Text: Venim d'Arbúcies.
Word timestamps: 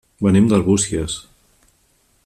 Venim 0.27 0.47
d'Arbúcies. 0.53 1.19